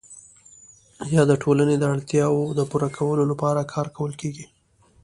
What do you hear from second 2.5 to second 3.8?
د پوره کولو لپاره